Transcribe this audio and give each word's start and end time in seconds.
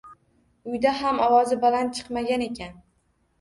Uyda 0.71 0.93
ham 1.01 1.21
ovozi 1.25 1.59
baland 1.67 1.93
chiqmagan 1.99 2.47
ekan. 2.49 2.75